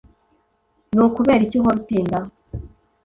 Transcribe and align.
Ni 0.93 1.01
ukubera 1.07 1.41
iki 1.43 1.57
uhora 1.59 1.77
utinda? 1.81 2.17